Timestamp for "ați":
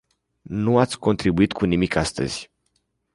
0.79-0.97